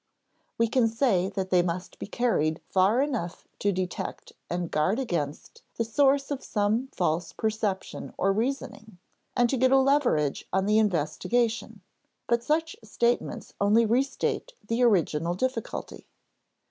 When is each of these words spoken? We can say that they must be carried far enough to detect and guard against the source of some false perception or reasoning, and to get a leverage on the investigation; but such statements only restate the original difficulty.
We 0.57 0.67
can 0.67 0.87
say 0.87 1.29
that 1.29 1.51
they 1.51 1.61
must 1.61 1.99
be 1.99 2.07
carried 2.07 2.59
far 2.71 3.03
enough 3.03 3.47
to 3.59 3.71
detect 3.71 4.33
and 4.49 4.71
guard 4.71 4.97
against 4.97 5.61
the 5.75 5.83
source 5.83 6.31
of 6.31 6.43
some 6.43 6.87
false 6.87 7.33
perception 7.33 8.11
or 8.17 8.33
reasoning, 8.33 8.97
and 9.37 9.47
to 9.51 9.57
get 9.57 9.71
a 9.71 9.77
leverage 9.77 10.47
on 10.51 10.65
the 10.65 10.79
investigation; 10.79 11.81
but 12.25 12.43
such 12.43 12.75
statements 12.83 13.53
only 13.61 13.85
restate 13.85 14.53
the 14.67 14.81
original 14.81 15.35
difficulty. 15.35 16.07